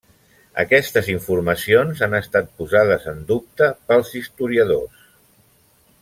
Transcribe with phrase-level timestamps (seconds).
[0.61, 5.05] Aquestes informacions han estat posades en dubte pels historiadors.